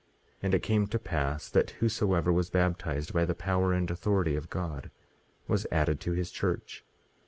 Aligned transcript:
And 0.41 0.55
it 0.55 0.63
came 0.63 0.87
to 0.87 0.97
pass 0.97 1.47
that 1.47 1.75
whosoever 1.79 2.33
was 2.33 2.49
baptized 2.49 3.13
by 3.13 3.23
the 3.23 3.35
power 3.35 3.71
and 3.71 3.91
authority 3.91 4.35
of 4.35 4.49
God 4.49 4.89
was 5.47 5.67
added 5.71 5.99
to 5.99 6.13
his 6.13 6.31
church. 6.31 6.83